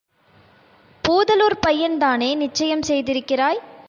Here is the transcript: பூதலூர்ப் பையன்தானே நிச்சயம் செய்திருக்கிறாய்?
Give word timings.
பூதலூர்ப் 1.03 1.61
பையன்தானே 1.61 2.35
நிச்சயம் 2.35 2.83
செய்திருக்கிறாய்? 2.87 3.61